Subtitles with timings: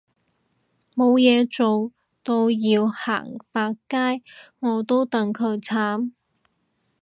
[0.95, 1.91] 冇嘢做
[2.23, 4.19] 到要行百佳
[4.59, 6.11] 我都戥佢慘